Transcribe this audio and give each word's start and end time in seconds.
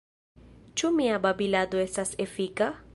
Ĉu 0.81 0.91
mia 0.95 1.21
babilado 1.27 1.85
estas 1.85 2.17
efika? 2.27 2.77